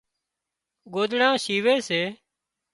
ڳوۮڙان 0.93 1.33
شيوي 1.43 1.75
سي 1.87 2.01